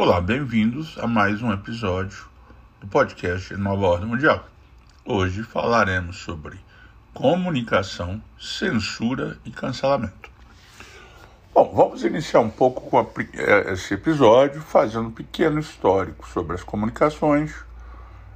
Olá, 0.00 0.20
bem-vindos 0.20 0.96
a 1.00 1.08
mais 1.08 1.42
um 1.42 1.52
episódio 1.52 2.28
do 2.80 2.86
podcast 2.86 3.52
Nova 3.56 3.84
Ordem 3.84 4.06
Mundial. 4.06 4.44
Hoje 5.04 5.42
falaremos 5.42 6.18
sobre 6.18 6.56
comunicação, 7.12 8.22
censura 8.38 9.36
e 9.44 9.50
cancelamento. 9.50 10.30
Bom, 11.52 11.72
vamos 11.74 12.04
iniciar 12.04 12.38
um 12.38 12.48
pouco 12.48 12.88
com 12.88 13.00
a, 13.00 13.06
eh, 13.34 13.72
esse 13.72 13.94
episódio 13.94 14.62
fazendo 14.62 15.08
um 15.08 15.10
pequeno 15.10 15.58
histórico 15.58 16.28
sobre 16.28 16.54
as 16.54 16.62
comunicações, 16.62 17.52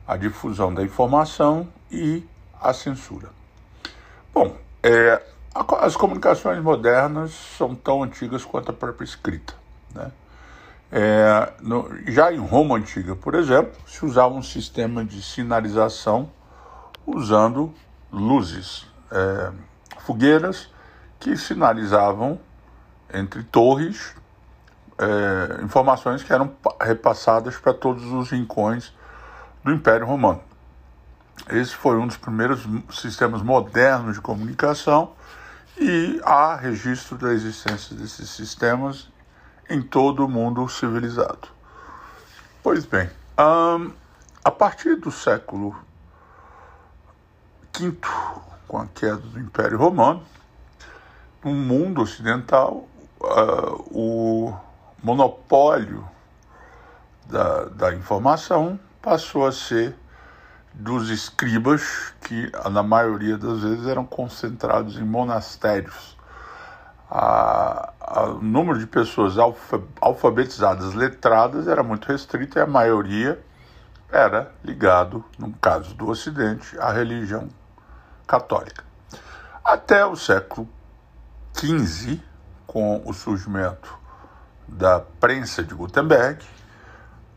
a 0.05 0.17
difusão 0.17 0.75
da 0.75 0.83
informação 0.83 1.69
e 1.89 2.25
a 2.61 2.73
censura. 2.73 3.29
Bom, 4.35 4.57
é, 4.83 5.25
as 5.79 5.95
comunicações 5.95 6.61
modernas 6.61 7.31
são 7.57 7.73
tão 7.73 8.03
antigas 8.03 8.45
quanto 8.45 8.73
a 8.73 8.75
própria 8.75 9.05
escrita. 9.05 9.55
Né? 9.95 10.11
É, 10.95 11.55
no, 11.63 11.89
já 12.07 12.31
em 12.31 12.39
Roma 12.39 12.77
antiga, 12.77 13.17
por 13.17 13.35
exemplo, 13.35 13.73
se 13.87 14.05
usava 14.05 14.35
um 14.35 14.43
sistema 14.43 15.03
de 15.03 15.23
sinalização 15.23 16.31
usando 17.07 17.73
luzes, 18.13 18.87
é, 19.11 19.53
fogueiras 20.01 20.69
que 21.19 21.35
sinalizavam 21.35 22.39
entre 23.11 23.43
torres 23.43 24.15
é, 24.99 25.65
informações 25.65 26.23
que 26.23 26.33
eram 26.33 26.53
repassadas 26.81 27.57
para 27.57 27.73
todos 27.73 28.05
os 28.05 28.31
rincões 28.31 28.93
do 29.65 29.73
Império 29.73 30.07
Romano. 30.07 30.43
Esse 31.49 31.75
foi 31.75 31.97
um 31.97 32.07
dos 32.07 32.19
primeiros 32.19 32.67
sistemas 32.91 33.41
modernos 33.41 34.17
de 34.17 34.21
comunicação 34.21 35.15
e 35.79 36.21
há 36.23 36.55
registro 36.55 37.17
da 37.17 37.33
existência 37.33 37.97
desses 37.97 38.29
sistemas 38.29 39.09
em 39.73 39.81
todo 39.81 40.27
o 40.27 40.29
mundo 40.29 40.69
civilizado. 40.69 41.49
Pois 42.63 42.85
bem, 42.85 43.09
um, 43.39 43.91
a 44.45 44.51
partir 44.51 44.97
do 44.97 45.11
século 45.11 45.75
V, 47.75 47.97
com 48.69 48.79
a 48.79 48.87
queda 48.87 49.17
do 49.17 49.41
Império 49.41 49.79
Romano, 49.79 50.23
no 51.43 51.55
mundo 51.55 52.03
ocidental, 52.03 52.87
uh, 53.19 53.83
o 53.91 54.55
monopólio 55.03 56.07
da, 57.25 57.65
da 57.65 57.95
informação 57.95 58.79
passou 59.01 59.47
a 59.47 59.53
ser 59.53 59.97
dos 60.75 61.09
escribas, 61.09 62.13
que 62.21 62.53
na 62.71 62.83
maioria 62.83 63.39
das 63.39 63.63
vezes 63.63 63.87
eram 63.87 64.05
concentrados 64.05 64.99
em 64.99 65.05
monastérios. 65.05 66.17
O 67.15 68.41
número 68.41 68.79
de 68.79 68.87
pessoas 68.87 69.37
alfa, 69.37 69.83
alfabetizadas, 70.01 70.95
letradas, 70.95 71.69
era 71.69 71.83
muito 71.83 72.09
restrito 72.09 72.59
e 72.59 72.63
a 72.63 72.67
maioria 72.67 73.39
era 74.11 74.51
ligado, 74.65 75.23
no 75.39 75.53
caso 75.53 75.95
do 75.95 76.09
Ocidente, 76.09 76.79
à 76.79 76.91
religião 76.91 77.49
católica. 78.27 78.83
Até 79.63 80.07
o 80.07 80.17
século 80.17 80.67
XV, 81.55 82.19
com 82.67 83.03
o 83.05 83.13
surgimento 83.13 83.95
da 84.67 85.01
prensa 85.01 85.63
de 85.63 85.75
Gutenberg, 85.75 86.43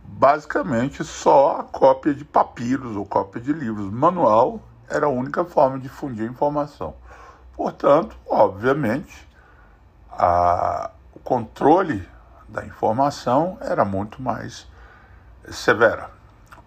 basicamente 0.05 1.03
só 1.03 1.59
a 1.59 1.63
cópia 1.63 2.13
de 2.13 2.23
papiros 2.23 2.95
ou 2.95 3.05
cópia 3.05 3.41
de 3.41 3.51
livros. 3.51 3.91
Manual 3.91 4.61
era 4.87 5.07
a 5.07 5.09
única 5.09 5.43
forma 5.43 5.77
de 5.77 5.83
difundir 5.83 6.29
informação. 6.29 6.95
Portanto, 7.53 8.15
obviamente, 8.25 9.24
a, 10.17 10.91
o 11.13 11.19
controle 11.19 12.07
da 12.47 12.65
informação 12.65 13.57
era 13.61 13.83
muito 13.83 14.21
mais 14.21 14.67
severa, 15.49 16.09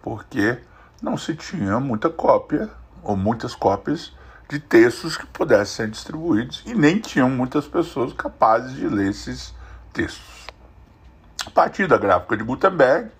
porque 0.02 0.58
não 1.00 1.16
se 1.16 1.34
tinha 1.34 1.78
muita 1.80 2.10
cópia 2.10 2.69
ou 3.02 3.16
muitas 3.16 3.54
cópias 3.54 4.12
de 4.48 4.58
textos 4.58 5.16
que 5.16 5.26
pudessem 5.26 5.86
ser 5.86 5.91
distribuídos 5.91 6.62
e 6.66 6.75
nem 6.75 6.98
tinham 6.98 7.28
muitas 7.28 7.66
pessoas 7.66 8.12
capazes 8.12 8.75
de 8.75 8.88
ler 8.88 9.10
esses 9.10 9.54
textos. 9.92 10.47
A 11.47 11.50
partir 11.50 11.86
da 11.86 11.98
gráfica 11.98 12.36
de 12.36 12.42
Gutenberg, 12.42 13.10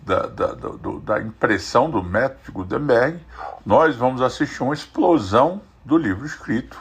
da, 0.00 0.26
da, 0.26 0.46
do, 0.54 1.00
da 1.00 1.20
impressão 1.20 1.88
do 1.88 2.02
método 2.02 2.40
de 2.44 2.50
Gutenberg, 2.50 3.20
nós 3.64 3.94
vamos 3.96 4.20
assistir 4.20 4.62
uma 4.62 4.74
explosão 4.74 5.62
do 5.84 5.96
livro 5.96 6.26
escrito. 6.26 6.80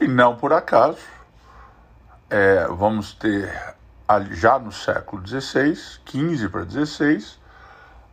E 0.00 0.06
não 0.06 0.36
por 0.36 0.52
acaso, 0.52 0.98
é, 2.30 2.66
vamos 2.68 3.12
ter 3.12 3.52
já 4.32 4.58
no 4.58 4.70
século 4.70 5.26
XVI, 5.26 5.76
15 6.04 6.48
para 6.48 6.64
16, 6.64 7.38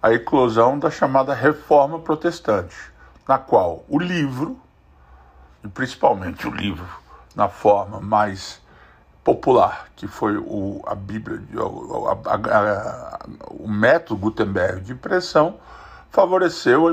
a 0.02 0.14
eclosão 0.14 0.80
da 0.80 0.90
chamada 0.90 1.34
Reforma 1.34 2.00
Protestante, 2.00 2.76
na 3.28 3.38
qual 3.38 3.84
o 3.88 4.00
livro, 4.00 4.60
e 5.64 5.68
principalmente 5.68 6.48
o 6.48 6.52
livro 6.52 6.88
na 7.36 7.48
forma 7.48 8.00
mais 8.00 8.62
popular, 9.24 9.88
que 9.96 10.08
foi 10.08 10.38
o, 10.38 10.82
a 10.88 10.96
Bíblia, 10.96 11.40
a, 12.26 12.30
a, 12.32 12.36
a, 12.36 13.20
o 13.50 13.68
método 13.68 14.20
Gutenberg 14.20 14.82
de 14.82 14.94
impressão, 14.94 15.60
favoreceu 16.10 16.88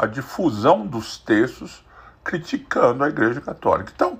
a, 0.00 0.06
difusão 0.06 0.86
dos 0.86 1.18
textos 1.18 1.84
criticando 2.22 3.02
a 3.02 3.08
Igreja 3.08 3.40
Católica. 3.40 3.92
Então, 3.94 4.18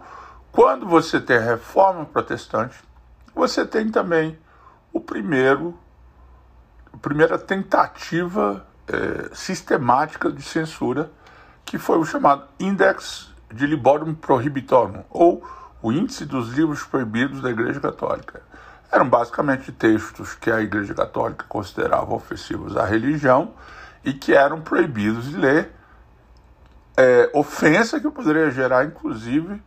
quando 0.54 0.87
você 0.87 1.20
tem 1.20 1.37
a 1.37 1.41
reforma 1.41 2.04
protestante, 2.04 2.78
você 3.34 3.66
tem 3.66 3.91
também 3.91 4.38
o 4.92 5.00
primeiro, 5.00 5.76
a 6.92 6.97
primeira 6.97 7.37
tentativa 7.37 8.65
é, 8.87 9.34
sistemática 9.34 10.31
de 10.31 10.42
censura, 10.42 11.10
que 11.65 11.76
foi 11.76 11.98
o 11.98 12.04
chamado 12.04 12.44
Index 12.60 13.34
de 13.53 13.66
Liborum 13.66 14.15
Prohibitorum, 14.15 15.03
ou 15.10 15.44
o 15.82 15.91
índice 15.91 16.25
dos 16.25 16.53
livros 16.53 16.84
proibidos 16.84 17.42
da 17.42 17.50
Igreja 17.50 17.81
Católica. 17.81 18.41
Eram 18.92 19.09
basicamente 19.09 19.72
textos 19.72 20.34
que 20.34 20.53
a 20.53 20.60
Igreja 20.60 20.94
Católica 20.94 21.44
considerava 21.48 22.15
ofensivos 22.15 22.76
à 22.76 22.84
religião 22.84 23.54
e 24.04 24.12
que 24.12 24.32
eram 24.32 24.60
proibidos 24.60 25.31
de 25.31 25.36
ler, 25.36 25.72
é, 26.97 27.28
ofensa 27.34 27.98
que 27.98 28.09
poderia 28.09 28.53
gerar, 28.53 28.84
inclusive, 28.84 29.60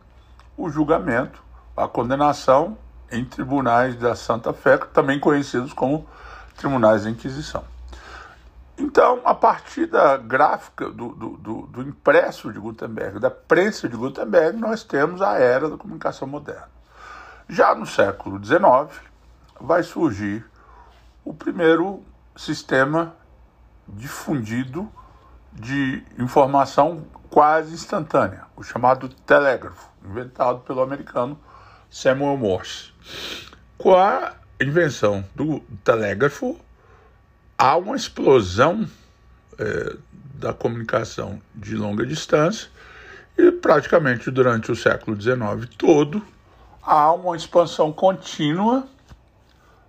o 0.58 0.68
julgamento, 0.68 1.40
a 1.76 1.86
condenação 1.86 2.76
em 3.10 3.24
tribunais 3.24 3.94
da 3.94 4.16
Santa 4.16 4.52
Fé, 4.52 4.76
também 4.76 5.20
conhecidos 5.20 5.72
como 5.72 6.06
tribunais 6.56 7.04
da 7.04 7.10
Inquisição. 7.10 7.64
Então, 8.76 9.20
a 9.24 9.34
partir 9.34 9.86
da 9.86 10.16
gráfica 10.16 10.90
do, 10.90 11.08
do, 11.10 11.36
do, 11.36 11.62
do, 11.66 11.82
impresso 11.82 12.52
de 12.52 12.58
Gutenberg, 12.58 13.18
da 13.18 13.30
prensa 13.30 13.88
de 13.88 13.96
Gutenberg, 13.96 14.58
nós 14.58 14.82
temos 14.82 15.22
a 15.22 15.34
era 15.38 15.68
da 15.68 15.76
comunicação 15.76 16.28
moderna. 16.28 16.68
Já 17.48 17.74
no 17.74 17.86
século 17.86 18.44
XIX, 18.44 19.00
vai 19.60 19.82
surgir 19.82 20.44
o 21.24 21.32
primeiro 21.32 22.02
sistema 22.36 23.14
difundido 23.88 24.88
de 25.52 26.04
informação 26.18 27.04
quase 27.30 27.74
instantânea, 27.74 28.44
o 28.56 28.62
chamado 28.62 29.08
telégrafo, 29.08 29.88
inventado 30.04 30.60
pelo 30.60 30.80
americano 30.80 31.38
Samuel 31.90 32.36
Morse. 32.36 32.92
Com 33.76 33.94
a 33.94 34.34
invenção 34.60 35.24
do 35.34 35.60
telégrafo, 35.84 36.58
há 37.56 37.76
uma 37.76 37.96
explosão 37.96 38.88
é, 39.58 39.96
da 40.34 40.52
comunicação 40.52 41.40
de 41.54 41.74
longa 41.74 42.06
distância 42.06 42.70
e 43.36 43.52
praticamente 43.52 44.30
durante 44.30 44.70
o 44.72 44.76
século 44.76 45.20
XIX 45.20 45.68
todo 45.76 46.24
há 46.82 47.12
uma 47.12 47.36
expansão 47.36 47.92
contínua 47.92 48.88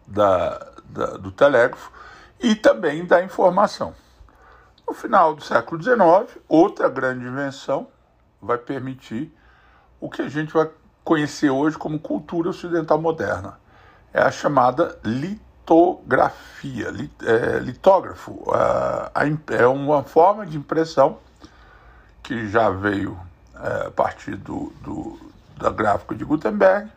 da, 0.06 0.74
da, 0.86 1.18
do 1.18 1.32
telégrafo 1.32 1.92
e 2.40 2.56
também 2.56 3.06
da 3.06 3.24
informação. 3.24 3.94
No 4.89 4.95
final 4.95 5.36
do 5.36 5.44
século 5.44 5.80
XIX, 5.80 6.41
outra 6.47 6.89
grande 6.89 7.24
invenção 7.24 7.89
vai 8.41 8.57
permitir 8.57 9.31
o 10.00 10.09
que 10.09 10.24
a 10.24 10.27
gente 10.27 10.51
vai 10.51 10.68
conhecer 11.03 11.51
hoje 11.51 11.77
como 11.77 12.00
cultura 12.00 12.50
ocidental 12.50 13.00
moderna. 13.00 13.59
É 14.12 14.19
a 14.19 14.31
chamada 14.31 14.97
litografia, 15.06 16.89
lit, 16.89 17.13
é, 17.24 17.59
litógrafo. 17.59 18.44
é 19.51 19.68
uma 19.68 20.01
forma 20.01 20.44
de 20.44 20.57
impressão 20.57 21.19
que 22.24 22.50
já 22.50 22.71
veio 22.71 23.15
é, 23.59 23.86
a 23.86 23.91
partir 23.91 24.38
do, 24.38 24.74
do, 24.81 25.19
da 25.56 25.69
gráfica 25.69 26.15
de 26.15 26.25
Gutenberg, 26.25 26.91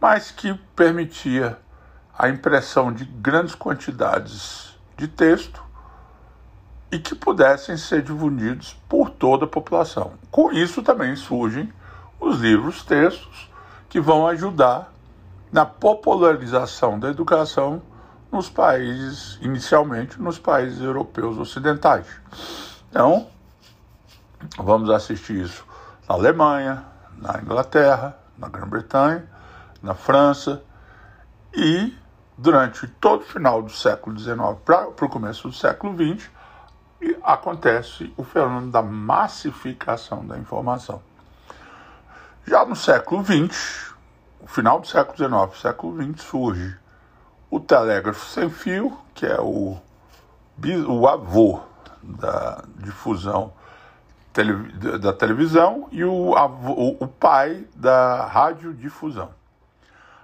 mas 0.00 0.30
que 0.30 0.54
permitia 0.74 1.58
a 2.18 2.26
impressão 2.30 2.90
de 2.90 3.04
grandes 3.04 3.54
quantidades 3.54 4.78
de 4.96 5.06
texto 5.06 5.63
e 6.94 6.98
que 7.00 7.12
pudessem 7.12 7.76
ser 7.76 8.02
difundidos 8.02 8.80
por 8.88 9.10
toda 9.10 9.46
a 9.46 9.48
população. 9.48 10.12
Com 10.30 10.52
isso 10.52 10.80
também 10.80 11.16
surgem 11.16 11.72
os 12.20 12.38
livros 12.38 12.84
textos 12.84 13.50
que 13.88 14.00
vão 14.00 14.28
ajudar 14.28 14.92
na 15.50 15.66
popularização 15.66 16.96
da 16.96 17.08
educação 17.10 17.82
nos 18.30 18.48
países, 18.48 19.40
inicialmente 19.42 20.22
nos 20.22 20.38
países 20.38 20.80
europeus 20.80 21.36
ocidentais. 21.36 22.06
Então, 22.88 23.26
vamos 24.56 24.88
assistir 24.88 25.44
isso 25.44 25.66
na 26.08 26.14
Alemanha, 26.14 26.84
na 27.18 27.40
Inglaterra, 27.42 28.16
na 28.38 28.48
Grã-Bretanha, 28.48 29.28
na 29.82 29.94
França 29.94 30.62
e 31.52 31.92
durante 32.38 32.86
todo 32.86 33.22
o 33.22 33.26
final 33.26 33.62
do 33.62 33.72
século 33.72 34.16
XIX 34.16 34.36
para 34.64 34.86
o 34.86 35.08
começo 35.08 35.48
do 35.48 35.54
século 35.54 35.92
XX 35.96 36.32
acontece 37.22 38.12
o 38.16 38.24
fenômeno 38.24 38.70
da 38.70 38.82
massificação 38.82 40.26
da 40.26 40.38
informação. 40.38 41.02
Já 42.46 42.64
no 42.64 42.76
século 42.76 43.24
XX, 43.24 43.94
o 44.40 44.46
final 44.46 44.80
do 44.80 44.86
século 44.86 45.16
XIX, 45.16 45.60
século 45.60 46.02
XX, 46.02 46.22
surge 46.22 46.76
o 47.50 47.60
telégrafo 47.60 48.24
sem 48.26 48.50
fio, 48.50 48.96
que 49.14 49.24
é 49.24 49.40
o, 49.40 49.78
o 50.88 51.08
avô 51.08 51.60
da 52.02 52.64
difusão 52.76 53.52
da 55.00 55.12
televisão, 55.12 55.88
e 55.92 56.04
o, 56.04 56.36
avô, 56.36 56.96
o 56.98 57.06
pai 57.06 57.64
da 57.76 58.26
radiodifusão. 58.26 59.30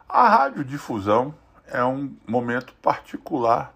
A 0.09 0.29
radiodifusão 0.29 1.33
é 1.69 1.85
um 1.85 2.13
momento 2.27 2.75
particular 2.83 3.73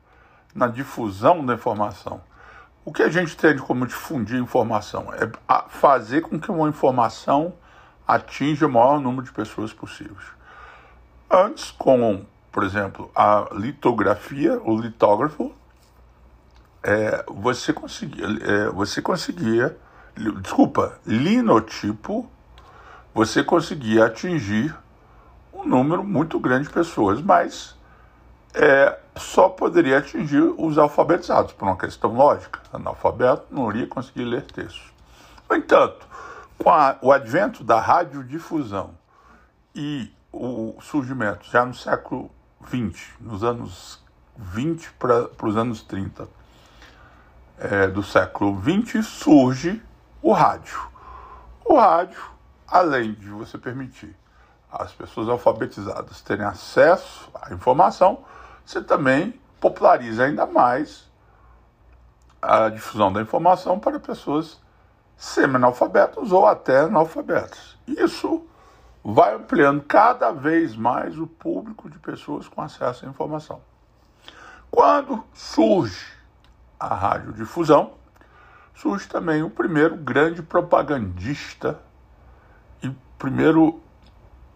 na 0.52 0.66
difusão 0.66 1.46
da 1.46 1.54
informação. 1.54 2.20
O 2.84 2.92
que 2.92 3.02
a 3.02 3.08
gente 3.08 3.32
entende 3.32 3.62
como 3.62 3.86
difundir 3.86 4.38
informação 4.38 5.08
é 5.14 5.30
fazer 5.68 6.20
com 6.20 6.38
que 6.38 6.50
uma 6.50 6.68
informação 6.68 7.54
atinja 8.06 8.66
o 8.66 8.70
maior 8.70 9.00
número 9.00 9.24
de 9.24 9.32
pessoas 9.32 9.72
possíveis. 9.72 10.26
Antes, 11.30 11.70
com, 11.70 12.26
por 12.52 12.62
exemplo, 12.62 13.10
a 13.14 13.48
litografia, 13.52 14.60
o 14.62 14.78
litógrafo, 14.78 15.54
é, 16.82 17.24
você 17.26 17.72
conseguia, 17.72 18.26
é, 18.26 18.68
você 18.68 19.00
conseguia, 19.00 19.76
desculpa, 20.42 20.98
linotipo, 21.06 22.30
você 23.14 23.42
conseguia 23.42 24.04
atingir 24.04 24.76
um 25.54 25.64
número 25.66 26.04
muito 26.04 26.38
grande 26.38 26.68
de 26.68 26.74
pessoas, 26.74 27.22
mas 27.22 27.74
é, 28.54 28.98
só 29.16 29.48
poderia 29.48 29.98
atingir 29.98 30.42
os 30.56 30.78
alfabetizados, 30.78 31.52
por 31.52 31.66
uma 31.66 31.76
questão 31.76 32.14
lógica. 32.14 32.60
Analfabeto 32.72 33.46
não 33.50 33.68
iria 33.70 33.86
conseguir 33.86 34.24
ler 34.24 34.42
texto. 34.42 34.92
No 35.48 35.56
entanto, 35.56 36.06
com 36.56 36.70
a, 36.70 36.96
o 37.02 37.12
advento 37.12 37.64
da 37.64 37.80
radiodifusão 37.80 38.94
e 39.74 40.10
o 40.32 40.76
surgimento, 40.80 41.46
já 41.50 41.64
no 41.64 41.74
século 41.74 42.30
XX, 42.66 43.12
nos 43.20 43.42
anos 43.42 44.02
20 44.36 44.92
para 44.92 45.28
os 45.42 45.56
anos 45.56 45.82
30 45.82 46.28
é, 47.58 47.86
do 47.88 48.02
século 48.02 48.60
XX, 48.62 49.06
surge 49.06 49.82
o 50.22 50.32
rádio. 50.32 50.80
O 51.64 51.76
rádio, 51.76 52.22
além 52.66 53.14
de 53.14 53.28
você 53.28 53.58
permitir 53.58 54.16
as 54.70 54.92
pessoas 54.92 55.28
alfabetizadas 55.28 56.20
terem 56.20 56.44
acesso 56.44 57.30
à 57.34 57.52
informação, 57.54 58.24
você 58.64 58.82
também 58.82 59.38
populariza 59.60 60.24
ainda 60.24 60.46
mais 60.46 61.10
a 62.40 62.68
difusão 62.68 63.12
da 63.12 63.22
informação 63.22 63.78
para 63.78 63.98
pessoas 63.98 64.60
semi-analfabetas 65.16 66.32
ou 66.32 66.46
até 66.46 66.80
analfabetas. 66.80 67.78
Isso 67.86 68.46
vai 69.02 69.34
ampliando 69.34 69.82
cada 69.82 70.30
vez 70.32 70.74
mais 70.76 71.18
o 71.18 71.26
público 71.26 71.90
de 71.90 71.98
pessoas 71.98 72.48
com 72.48 72.62
acesso 72.62 73.06
à 73.06 73.08
informação. 73.08 73.60
Quando 74.70 75.22
surge 75.32 76.06
a 76.80 76.94
radiodifusão, 76.94 77.92
surge 78.74 79.06
também 79.06 79.42
o 79.42 79.50
primeiro 79.50 79.96
grande 79.96 80.42
propagandista 80.42 81.78
e 82.82 82.90
primeiro 83.18 83.80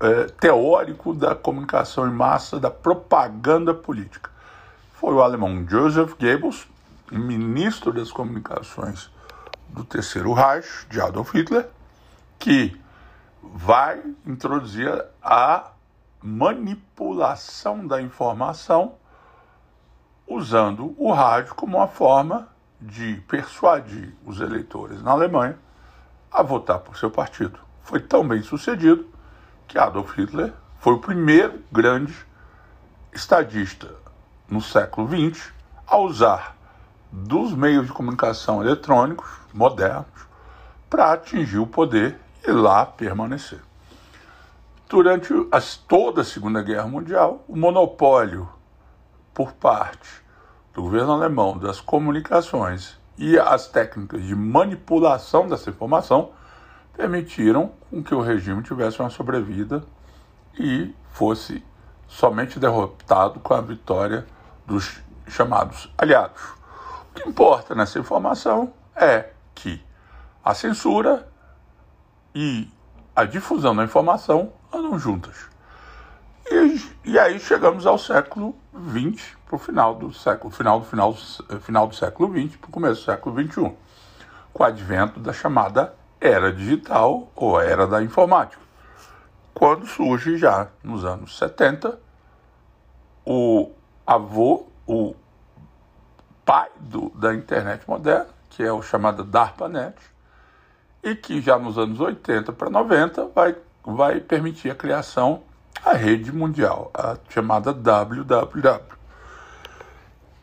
é, 0.00 0.24
teórico 0.24 1.12
da 1.12 1.34
comunicação 1.34 2.06
em 2.06 2.12
massa, 2.12 2.58
da 2.58 2.70
propaganda 2.70 3.74
política. 3.74 4.30
Foi 4.92 5.14
o 5.14 5.22
alemão 5.22 5.66
Joseph 5.68 6.14
Goebbels, 6.18 6.66
ministro 7.10 7.92
das 7.92 8.10
comunicações 8.10 9.10
do 9.68 9.84
Terceiro 9.84 10.32
Reich, 10.32 10.86
de 10.88 11.00
Adolf 11.00 11.34
Hitler, 11.34 11.68
que 12.38 12.78
vai 13.42 14.02
introduzir 14.26 15.04
a 15.22 15.70
manipulação 16.22 17.86
da 17.86 18.02
informação 18.02 18.94
usando 20.26 20.94
o 20.98 21.12
rádio 21.12 21.54
como 21.54 21.76
uma 21.76 21.88
forma 21.88 22.48
de 22.80 23.22
persuadir 23.26 24.14
os 24.24 24.40
eleitores 24.40 25.02
na 25.02 25.12
Alemanha 25.12 25.58
a 26.30 26.42
votar 26.42 26.80
por 26.80 26.96
seu 26.96 27.10
partido. 27.10 27.58
Foi 27.82 28.00
tão 28.00 28.26
bem 28.26 28.42
sucedido 28.42 29.06
que 29.68 29.78
Adolf 29.78 30.16
Hitler 30.16 30.52
foi 30.80 30.94
o 30.94 30.98
primeiro 30.98 31.62
grande 31.70 32.14
estadista 33.12 33.94
no 34.48 34.62
século 34.62 35.06
XX 35.06 35.52
a 35.86 35.98
usar 35.98 36.56
dos 37.12 37.52
meios 37.52 37.86
de 37.86 37.92
comunicação 37.92 38.62
eletrônicos 38.62 39.28
modernos 39.52 40.06
para 40.88 41.12
atingir 41.12 41.58
o 41.58 41.66
poder 41.66 42.18
e 42.46 42.50
lá 42.50 42.86
permanecer. 42.86 43.60
Durante 44.88 45.32
as, 45.52 45.76
toda 45.76 46.22
a 46.22 46.24
Segunda 46.24 46.62
Guerra 46.62 46.86
Mundial, 46.86 47.44
o 47.46 47.54
monopólio 47.54 48.48
por 49.34 49.52
parte 49.52 50.08
do 50.72 50.82
governo 50.82 51.12
alemão 51.12 51.58
das 51.58 51.80
comunicações 51.80 52.98
e 53.18 53.38
as 53.38 53.68
técnicas 53.68 54.22
de 54.22 54.34
manipulação 54.34 55.46
dessa 55.46 55.68
informação 55.68 56.30
permitiram 56.98 57.70
com 57.88 58.02
que 58.02 58.12
o 58.12 58.20
regime 58.20 58.60
tivesse 58.60 58.98
uma 58.98 59.08
sobrevida 59.08 59.84
e 60.58 60.92
fosse 61.12 61.64
somente 62.08 62.58
derrotado 62.58 63.38
com 63.38 63.54
a 63.54 63.60
vitória 63.60 64.26
dos 64.66 65.00
chamados 65.28 65.88
aliados. 65.96 66.42
O 66.42 67.14
que 67.14 67.28
importa 67.28 67.72
nessa 67.72 68.00
informação 68.00 68.72
é 68.96 69.30
que 69.54 69.80
a 70.44 70.52
censura 70.54 71.28
e 72.34 72.68
a 73.14 73.24
difusão 73.24 73.76
da 73.76 73.84
informação 73.84 74.52
andam 74.74 74.98
juntas. 74.98 75.48
E, 76.50 77.10
e 77.12 77.18
aí 77.18 77.38
chegamos 77.38 77.86
ao 77.86 77.96
século 77.96 78.56
XX, 78.74 79.36
para 79.46 79.54
o 79.54 79.58
final 79.58 79.94
do 79.94 80.12
século, 80.12 80.52
final 80.52 80.80
do 80.80 80.86
final, 80.86 81.14
final 81.60 81.86
do 81.86 81.94
século 81.94 82.28
XX, 82.32 82.56
para 82.56 82.68
o 82.68 82.72
começo 82.72 83.02
do 83.02 83.04
século 83.04 83.40
XXI, 83.40 83.76
com 84.52 84.62
o 84.64 84.66
advento 84.66 85.20
da 85.20 85.32
chamada 85.32 85.94
era 86.20 86.52
digital 86.52 87.30
ou 87.34 87.60
era 87.60 87.86
da 87.86 88.02
informática. 88.02 88.62
Quando 89.54 89.86
surge 89.86 90.36
já 90.36 90.68
nos 90.82 91.04
anos 91.04 91.36
70 91.36 91.98
o 93.24 93.70
avô, 94.06 94.66
o 94.86 95.14
pai 96.44 96.70
do, 96.78 97.10
da 97.10 97.34
internet 97.34 97.86
moderna, 97.86 98.28
que 98.48 98.62
é 98.62 98.72
o 98.72 98.80
chamado 98.80 99.22
DARPANET, 99.22 99.96
e 101.02 101.14
que 101.14 101.40
já 101.40 101.58
nos 101.58 101.76
anos 101.76 102.00
80 102.00 102.52
para 102.52 102.70
90 102.70 103.26
vai, 103.34 103.56
vai 103.84 104.20
permitir 104.20 104.70
a 104.70 104.74
criação 104.74 105.42
da 105.84 105.92
rede 105.92 106.32
mundial, 106.32 106.90
a 106.94 107.16
chamada 107.28 107.72
WWW. 107.72 108.80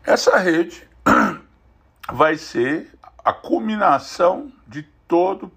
Essa 0.03 0.37
rede 0.37 0.87
vai 2.11 2.37
ser 2.37 2.93
a 3.23 3.33
culminação 3.33 4.51
de 4.67 4.83
todo 5.07 5.45
o, 5.45 5.51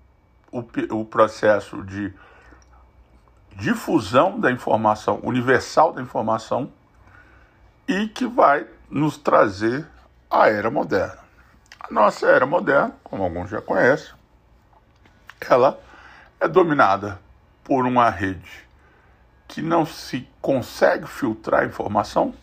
o 0.52 1.05
processo 1.05 1.83
de 1.83 2.12
difusão 3.52 4.38
da 4.38 4.50
informação, 4.50 5.21
universal 5.23 5.93
da 5.93 6.00
informação, 6.00 6.73
e 7.87 8.07
que 8.09 8.26
vai 8.26 8.67
nos 8.88 9.17
trazer 9.17 9.87
a 10.31 10.49
era 10.49 10.71
moderna. 10.71 11.19
A 11.81 11.93
nossa 11.93 12.26
era 12.26 12.47
moderna, 12.47 12.95
como 13.02 13.23
alguns 13.23 13.50
já 13.50 13.61
conhecem, 13.61 14.12
ela 15.40 15.78
é 16.40 16.47
dominada 16.47 17.21
por 17.64 17.87
uma 17.87 18.11
rede 18.11 18.69
que 19.47 19.62
não 19.62 19.87
se 19.87 20.28
consegue 20.40 21.07
filtrar 21.07 21.64
informação, 21.64 22.35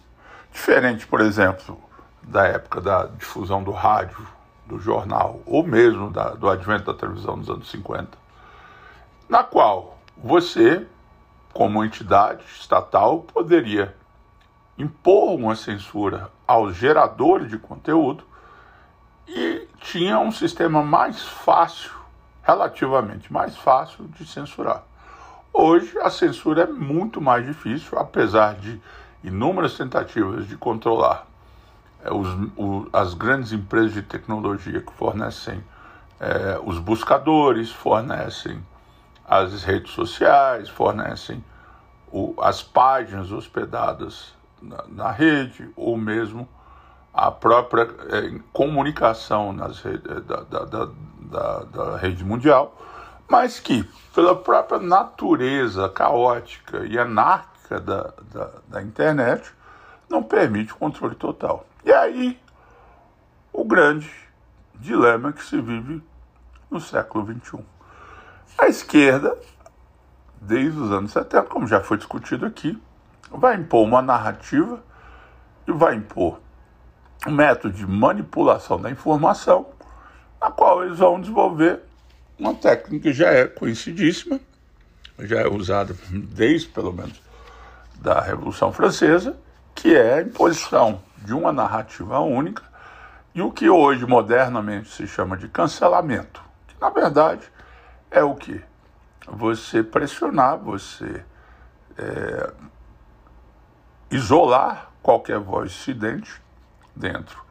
diferente, 0.52 1.06
por 1.06 1.22
exemplo, 1.22 1.80
da 2.24 2.48
época 2.48 2.82
da 2.82 3.06
difusão 3.06 3.64
do 3.64 3.72
rádio 3.72 4.35
do 4.66 4.80
jornal, 4.80 5.42
ou 5.46 5.64
mesmo 5.64 6.10
da, 6.10 6.30
do 6.32 6.50
advento 6.50 6.86
da 6.86 6.94
televisão 6.94 7.36
nos 7.36 7.50
anos 7.50 7.70
50, 7.70 8.18
na 9.30 9.44
qual 9.44 9.98
você, 10.18 10.86
como 11.54 11.84
entidade 11.84 12.44
estatal, 12.60 13.20
poderia 13.20 13.96
impor 14.78 15.36
uma 15.36 15.56
censura 15.56 16.30
aos 16.48 16.76
geradores 16.76 17.50
de 17.50 17.58
conteúdo 17.58 18.24
e 19.28 19.68
tinha 19.80 20.20
um 20.20 20.32
sistema 20.32 20.84
mais 20.84 21.22
fácil, 21.22 21.92
relativamente 22.44 23.32
mais 23.32 23.56
fácil, 23.56 24.06
de 24.10 24.26
censurar. 24.26 24.84
Hoje 25.54 25.98
a 26.00 26.10
censura 26.10 26.64
é 26.64 26.68
muito 26.68 27.22
mais 27.22 27.46
difícil, 27.46 27.98
apesar 27.98 28.56
de 28.56 28.80
inúmeras 29.24 29.78
tentativas 29.78 30.48
de 30.48 30.58
controlar 30.58 31.26
os, 32.12 32.28
o, 32.58 32.88
as 32.94 33.14
grandes 33.14 33.52
empresas 33.52 33.94
de 33.94 34.02
tecnologia 34.02 34.82
que 34.82 34.94
fornecem 34.94 35.64
é, 36.20 36.60
os 36.64 36.80
buscadores, 36.80 37.72
fornecem 37.72 38.64
as 39.28 39.64
redes 39.64 39.92
sociais, 39.92 40.70
fornecem 40.70 41.44
o, 42.12 42.36
as 42.40 42.62
páginas 42.62 43.32
hospedadas 43.32 44.34
na, 44.62 44.84
na, 44.88 45.12
rede, 45.12 45.70
ou 45.76 45.98
mesmo 45.98 46.48
a 47.14 47.32
própria 47.32 47.84
é, 47.84 48.40
comunicação 48.54 49.52
nas 49.52 49.82
redes, 49.82 50.10
é, 50.10 50.20
da, 50.22 50.42
da, 50.42 50.66
da, 50.66 51.64
da, 51.64 51.98
rede 51.98 52.24
mundial, 52.24 52.78
mas 53.28 53.60
que, 53.60 53.84
pela 54.14 54.36
própria 54.36 54.80
natureza 54.80 55.90
caótica 55.90 56.86
e 56.86 56.98
anárquica 56.98 57.80
da, 57.80 58.14
da, 58.32 58.52
da 58.68 58.82
internet, 58.82 59.52
não 60.08 60.22
permite 60.22 60.72
o 60.72 60.76
controle 60.76 61.16
total. 61.16 61.66
E 61.86 61.94
aí, 61.94 62.40
o 63.54 63.64
grande 63.64 64.10
dilema 64.74 65.32
que 65.32 65.44
se 65.44 65.62
vive 65.62 66.02
no 66.70 66.82
século 66.82 67.32
XXI. 67.32 67.60
A 68.58 68.68
esquerda, 68.68 69.38
desde 70.42 70.80
os 70.80 70.92
anos 70.92 71.12
70, 71.12 71.44
como 71.44 71.68
já 71.68 71.82
foi 71.82 71.98
discutido 71.98 72.44
aqui, 72.44 72.82
vai 73.30 73.56
impor 73.56 73.86
uma 73.86 74.02
narrativa 74.02 74.84
e 75.68 75.72
vai 75.72 75.94
impor 75.94 76.40
um 77.28 77.32
método 77.32 77.76
de 77.76 77.86
manipulação 77.86 78.82
da 78.82 78.90
informação, 78.90 79.68
na 80.42 80.50
qual 80.50 80.84
eles 80.84 80.98
vão 80.98 81.22
desenvolver 81.22 81.82
uma 82.40 82.56
técnica 82.56 83.10
que 83.10 83.14
já 83.14 83.30
é 83.30 83.46
conhecidíssima, 83.46 84.40
já 85.20 85.42
é 85.42 85.48
usada 85.48 85.96
desde 86.10 86.68
pelo 86.70 86.92
menos 86.92 87.22
da 88.02 88.22
Revolução 88.22 88.74
Francesa, 88.74 89.38
que 89.76 89.96
é 89.96 90.16
a 90.16 90.22
imposição 90.22 91.05
de 91.18 91.34
uma 91.34 91.52
narrativa 91.52 92.20
única 92.20 92.64
e 93.34 93.42
o 93.42 93.52
que 93.52 93.70
hoje 93.70 94.06
modernamente 94.06 94.90
se 94.90 95.08
chama 95.08 95.36
de 95.36 95.48
cancelamento, 95.48 96.42
que 96.68 96.76
na 96.80 96.90
verdade 96.90 97.52
é 98.10 98.24
o 98.24 98.36
que? 98.36 98.62
Você 99.28 99.84
pressionar, 99.84 100.58
você 100.58 101.26
é, 101.98 102.54
isolar 104.10 104.92
qualquer 105.02 105.40
voz 105.40 105.72
dissidente 105.72 106.42
dentro 106.96 107.44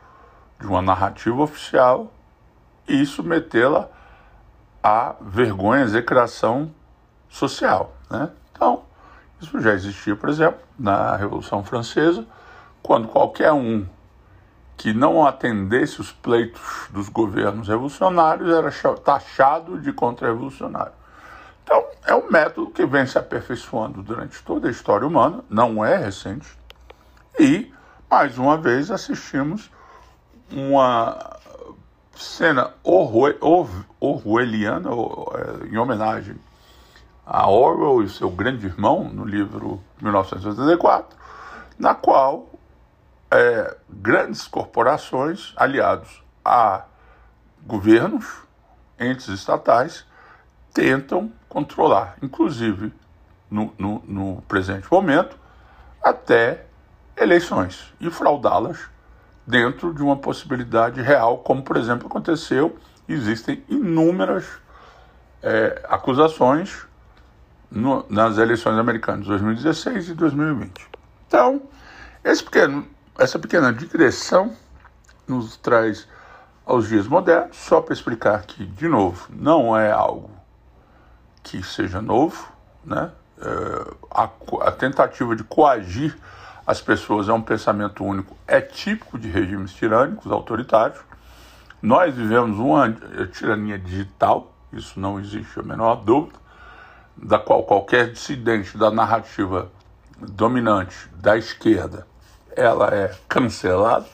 de 0.59 0.67
uma 0.67 0.81
narrativa 0.81 1.43
oficial 1.43 2.13
e 2.87 3.05
submetê-la 3.05 3.89
a 4.83 5.15
vergonha, 5.21 5.83
execração 5.83 6.71
social. 7.29 7.95
Né? 8.11 8.31
Então, 8.53 8.85
isso 9.41 9.61
já 9.61 9.73
existia, 9.73 10.15
por 10.15 10.29
exemplo, 10.29 10.61
na 10.79 11.17
Revolução 11.17 11.65
Francesa, 11.65 12.27
quando 12.85 13.09
qualquer 13.09 13.51
um 13.51 13.87
que 14.77 14.93
não 14.93 15.27
atendesse 15.27 16.03
os 16.03 16.13
pleitos 16.13 16.87
dos 16.91 17.09
governos 17.09 17.67
revolucionários 17.67 18.55
era 18.55 18.71
taxado 18.97 19.81
de 19.81 19.91
contra-revolucionário. 19.91 20.93
Então, 21.63 21.83
é 22.07 22.15
um 22.15 22.31
método 22.31 22.71
que 22.71 22.85
vem 22.85 23.07
se 23.07 23.17
aperfeiçoando 23.17 24.03
durante 24.03 24.43
toda 24.43 24.69
a 24.69 24.71
história 24.71 25.07
humana, 25.07 25.43
não 25.49 25.83
é 25.83 25.97
recente, 25.97 26.47
e, 27.41 27.73
mais 28.11 28.37
uma 28.37 28.59
vez, 28.59 28.91
assistimos 28.91 29.71
uma 30.53 31.39
cena 32.15 32.75
orwelliana, 33.99 34.91
é, 34.91 35.67
em 35.69 35.79
homenagem 35.79 36.37
a 37.27 37.49
Orwell 37.49 38.03
e 38.03 38.11
seu 38.11 38.31
grande 38.31 38.67
irmão, 38.67 39.05
no 39.05 39.25
livro 39.25 39.81
1984, 40.03 41.17
na 41.79 41.95
qual 41.95 42.54
é, 43.35 43.77
grandes 43.91 44.47
corporações 44.47 45.53
aliados 45.57 46.23
a 46.45 46.85
governos, 47.67 48.25
entes 48.99 49.27
estatais, 49.27 50.07
tentam 50.73 51.33
controlar, 51.49 52.17
inclusive 52.23 52.93
no, 53.51 53.75
no, 53.77 54.03
no 54.07 54.43
presente 54.43 54.87
momento, 54.91 55.37
até 56.01 56.67
eleições 57.17 57.93
e 58.01 58.09
fraudá-las 58.09 58.89
dentro 59.45 59.93
de 59.93 60.01
uma 60.01 60.17
possibilidade 60.17 61.03
real, 61.03 61.39
como 61.39 61.63
por 61.63 61.77
exemplo 61.77 62.07
aconteceu. 62.07 62.79
Existem 63.09 63.65
inúmeras 63.69 64.47
é, 65.43 65.85
acusações 65.89 66.87
no, 67.69 68.07
nas 68.09 68.39
eleições 68.39 68.79
americanas 68.79 69.25
de 69.25 69.31
2016 69.31 70.11
e 70.11 70.15
2020. 70.15 70.89
Então, 71.27 71.63
esse 72.23 72.43
pequeno 72.43 72.94
essa 73.19 73.39
pequena 73.39 73.73
digressão 73.73 74.57
nos 75.27 75.57
traz 75.57 76.09
aos 76.67 76.89
dias 76.89 77.07
modernos, 77.07 77.57
só 77.57 77.81
para 77.81 77.95
explicar 77.95 78.43
que, 78.43 78.65
de 78.65 78.89
novo, 78.89 79.29
não 79.31 79.77
é 79.77 79.93
algo 79.93 80.31
que 81.43 81.63
seja 81.63 82.01
novo, 82.01 82.49
né? 82.85 83.13
É, 83.41 83.95
a, 84.11 84.29
a, 84.63 84.73
tentativa 84.73 85.35
de 85.37 85.45
coagir 85.45 86.17
as 86.67 86.81
pessoas 86.81 87.29
é 87.29 87.33
um 87.33 87.43
pensamento 87.43 88.05
único, 88.05 88.37
é 88.47 88.61
típico 88.61 89.19
de 89.19 89.29
regimes 89.29 89.73
tirânicos, 89.75 90.33
autoritários. 90.33 91.01
Nós 91.83 92.15
vivemos 92.15 92.59
uma 92.59 92.91
tirania 93.33 93.79
digital, 93.79 94.55
isso 94.73 94.99
não 94.99 95.21
existe 95.21 95.61
a 95.61 95.63
menor 95.63 95.97
dúvida, 95.97 96.39
da 97.17 97.39
qual 97.39 97.65
qualquer 97.65 98.11
dissidente 98.11 98.79
da 98.79 98.91
narrativa 98.91 99.71
dominante 100.19 101.09
da 101.17 101.37
esquerda 101.37 102.07
ela 102.57 102.95
é 102.95 103.15
cancelada. 103.29 104.07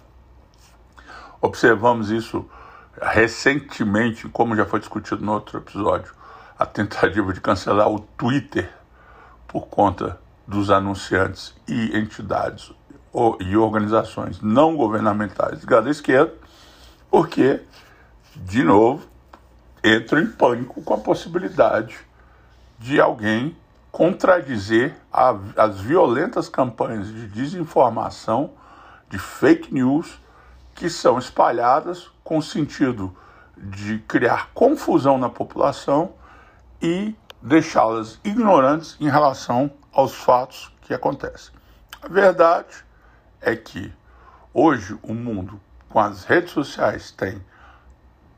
Observamos 1.40 2.10
isso 2.10 2.48
recentemente, 3.00 4.28
como 4.28 4.54
já 4.54 4.66
foi 4.66 4.80
discutido 4.80 5.24
no 5.24 5.32
outro 5.32 5.58
episódio, 5.58 6.12
a 6.58 6.66
tentativa 6.66 7.32
de 7.32 7.40
cancelar 7.40 7.88
o 7.88 8.00
Twitter 8.00 8.70
por 9.48 9.66
conta 9.68 10.20
dos 10.46 10.70
anunciantes 10.70 11.54
e 11.66 11.96
entidades 11.96 12.72
e 13.40 13.56
organizações 13.56 14.40
não 14.40 14.76
governamentais 14.76 15.64
da 15.64 15.90
esquerda, 15.90 16.34
porque, 17.10 17.60
de 18.36 18.62
novo, 18.62 19.06
entra 19.82 20.20
em 20.20 20.26
pânico 20.26 20.82
com 20.82 20.94
a 20.94 20.98
possibilidade 20.98 21.98
de 22.78 23.00
alguém 23.00 23.56
contradizer 23.90 24.96
a, 25.12 25.34
as 25.56 25.80
violentas 25.80 26.48
campanhas 26.48 27.08
de 27.08 27.26
desinformação, 27.26 28.52
de 29.08 29.18
fake 29.18 29.72
news, 29.72 30.20
que 30.74 30.88
são 30.88 31.18
espalhadas 31.18 32.10
com 32.22 32.38
o 32.38 32.42
sentido 32.42 33.14
de 33.56 33.98
criar 34.00 34.50
confusão 34.54 35.18
na 35.18 35.28
população 35.28 36.14
e 36.80 37.14
deixá-las 37.42 38.18
ignorantes 38.24 38.96
em 39.00 39.08
relação 39.08 39.70
aos 39.92 40.14
fatos 40.14 40.72
que 40.82 40.94
acontecem. 40.94 41.52
A 42.00 42.08
verdade 42.08 42.84
é 43.40 43.54
que 43.54 43.92
hoje 44.54 44.98
o 45.02 45.12
mundo, 45.12 45.60
com 45.88 45.98
as 45.98 46.24
redes 46.24 46.52
sociais, 46.52 47.10
tem 47.10 47.44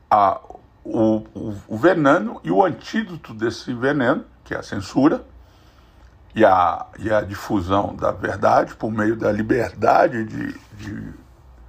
a, 0.09 0.41
o, 0.83 1.23
o, 1.33 1.55
o 1.67 1.77
veneno 1.77 2.41
e 2.43 2.51
o 2.51 2.63
antídoto 2.63 3.33
desse 3.33 3.73
veneno, 3.73 4.25
que 4.43 4.53
é 4.53 4.57
a 4.57 4.63
censura, 4.63 5.25
e 6.35 6.43
a, 6.43 6.85
e 6.99 7.11
a 7.11 7.21
difusão 7.21 7.95
da 7.95 8.11
verdade 8.11 8.75
por 8.75 8.91
meio 8.91 9.15
da 9.15 9.31
liberdade 9.31 10.25
de, 10.25 10.53
de 10.73 11.13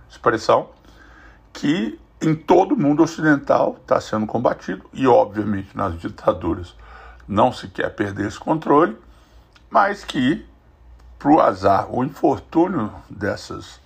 expressão, 0.08 0.70
que 1.52 1.98
em 2.20 2.34
todo 2.34 2.74
o 2.74 2.76
mundo 2.76 3.02
ocidental 3.02 3.76
está 3.80 4.00
sendo 4.00 4.26
combatido, 4.26 4.84
e 4.92 5.06
obviamente 5.06 5.76
nas 5.76 5.98
ditaduras 5.98 6.74
não 7.28 7.52
se 7.52 7.68
quer 7.68 7.90
perder 7.90 8.28
esse 8.28 8.38
controle, 8.38 8.96
mas 9.70 10.04
que, 10.04 10.46
para 11.18 11.30
o 11.30 11.40
azar, 11.40 11.86
o 11.90 12.04
infortúnio 12.04 12.92
dessas 13.10 13.80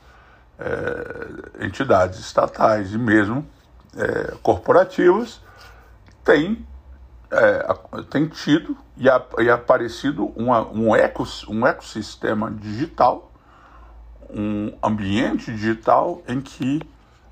é, 0.58 1.64
entidades 1.64 2.18
estatais 2.18 2.92
e 2.92 2.98
mesmo 2.98 3.46
é, 3.96 4.34
corporativas 4.42 5.40
tem 6.24 6.66
é, 7.30 8.02
tem 8.10 8.26
tido 8.26 8.76
e, 8.96 9.08
a, 9.08 9.22
e 9.38 9.50
aparecido 9.50 10.26
uma, 10.36 10.66
um, 10.66 10.94
ecos, 10.94 11.46
um 11.48 11.66
ecossistema 11.66 12.50
digital, 12.50 13.30
um 14.30 14.72
ambiente 14.82 15.52
digital 15.52 16.22
em 16.26 16.40
que 16.40 16.80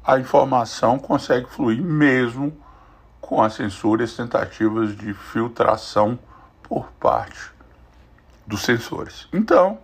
a 0.04 0.18
informação 0.18 0.98
consegue 0.98 1.48
fluir 1.48 1.82
mesmo 1.82 2.56
com 3.20 3.42
as 3.42 3.56
tentativas 4.14 4.96
de 4.96 5.12
filtração 5.12 6.18
por 6.62 6.90
parte 6.92 7.50
dos 8.46 8.62
sensores. 8.62 9.26
Então, 9.32 9.78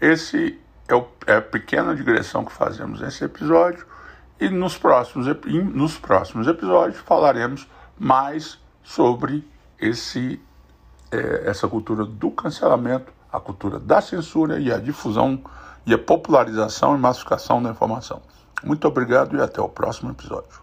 esse 0.00 0.58
é, 0.88 0.94
o, 0.94 1.06
é 1.26 1.36
a 1.36 1.42
pequena 1.42 1.94
digressão 1.94 2.44
que 2.44 2.52
fazemos 2.52 3.00
nesse 3.00 3.24
episódio 3.24 3.86
e 4.40 4.48
nos 4.48 4.78
próximos, 4.78 5.26
nos 5.74 5.98
próximos 5.98 6.46
episódios 6.46 6.98
falaremos 7.00 7.68
mais 7.98 8.58
sobre 8.88 9.46
esse, 9.78 10.40
é, 11.12 11.42
essa 11.44 11.68
cultura 11.68 12.06
do 12.06 12.30
cancelamento, 12.30 13.12
a 13.30 13.38
cultura 13.38 13.78
da 13.78 14.00
censura 14.00 14.58
e 14.58 14.72
a 14.72 14.78
difusão 14.78 15.38
e 15.84 15.92
a 15.92 15.98
popularização 15.98 16.96
e 16.96 16.98
massificação 16.98 17.62
da 17.62 17.70
informação. 17.70 18.22
Muito 18.64 18.88
obrigado 18.88 19.36
e 19.36 19.42
até 19.42 19.60
o 19.60 19.68
próximo 19.68 20.10
episódio. 20.10 20.62